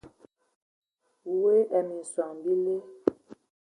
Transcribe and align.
Woe 1.41 1.55
ai 1.75 1.81
minson 1.87 2.31
bibɛ. 2.43 2.75